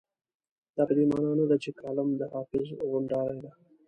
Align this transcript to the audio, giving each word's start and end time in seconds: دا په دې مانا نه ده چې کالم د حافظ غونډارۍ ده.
دا 0.75 0.83
په 0.87 0.93
دې 0.97 1.03
مانا 1.11 1.31
نه 1.39 1.45
ده 1.49 1.55
چې 1.63 1.69
کالم 1.81 2.09
د 2.17 2.21
حافظ 2.33 2.67
غونډارۍ 2.89 3.39
ده. 3.43 3.51